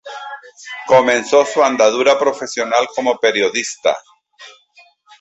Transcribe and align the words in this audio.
Comenzó 0.87 1.45
su 1.45 1.63
andadura 1.63 2.17
profesional 2.17 2.87
como 2.95 3.19
periodista. 3.19 3.95